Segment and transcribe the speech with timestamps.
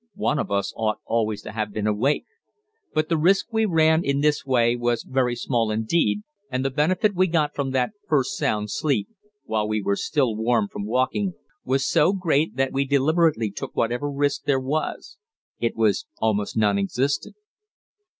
[0.17, 2.25] One of us ought always to have been awake.
[2.91, 7.13] But the risk we ran in this way was very small indeed, and the benefit
[7.13, 9.09] we got from that first sound sleep,
[9.45, 14.09] while we were still warm from walking, was so great that we deliberately took whatever
[14.09, 15.19] risk there was:
[15.59, 17.35] it was almost non existent.